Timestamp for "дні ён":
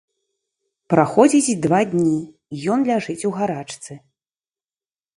1.93-2.89